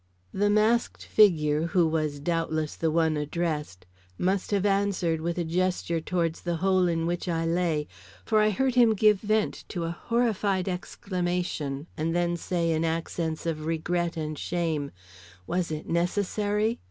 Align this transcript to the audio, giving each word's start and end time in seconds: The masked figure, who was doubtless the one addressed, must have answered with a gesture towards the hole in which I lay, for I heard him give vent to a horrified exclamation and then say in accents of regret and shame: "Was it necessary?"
The 0.33 0.49
masked 0.49 1.05
figure, 1.05 1.67
who 1.67 1.85
was 1.87 2.19
doubtless 2.19 2.75
the 2.75 2.89
one 2.89 3.15
addressed, 3.17 3.85
must 4.17 4.49
have 4.49 4.65
answered 4.65 5.21
with 5.21 5.37
a 5.37 5.43
gesture 5.43 6.01
towards 6.01 6.41
the 6.41 6.55
hole 6.55 6.87
in 6.87 7.05
which 7.05 7.27
I 7.27 7.45
lay, 7.45 7.87
for 8.25 8.39
I 8.41 8.49
heard 8.49 8.73
him 8.73 8.95
give 8.95 9.19
vent 9.21 9.63
to 9.67 9.83
a 9.83 9.91
horrified 9.91 10.67
exclamation 10.67 11.85
and 11.95 12.15
then 12.15 12.35
say 12.35 12.71
in 12.71 12.83
accents 12.83 13.45
of 13.45 13.67
regret 13.67 14.17
and 14.17 14.39
shame: 14.39 14.89
"Was 15.45 15.69
it 15.71 15.87
necessary?" 15.87 16.79